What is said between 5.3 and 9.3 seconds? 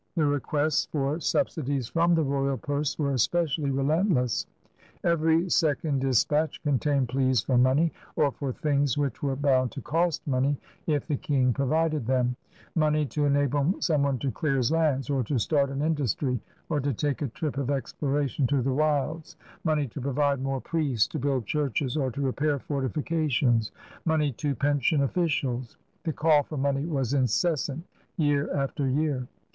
second dispatch contained pleas for money or for things which